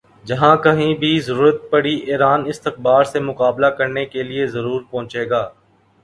جہاں 0.25 0.55
کہیں 0.57 0.93
بھی 0.99 1.19
ضرورت 1.19 1.69
پڑی 1.71 1.93
ایران 2.11 2.45
استکبار 2.47 3.03
سے 3.03 3.19
مقابلہ 3.21 3.67
کرنے 3.77 4.05
کے 4.05 4.23
لئے 4.23 4.47
ضرور 4.47 4.81
پہنچے 4.91 5.29
گا 5.29 5.43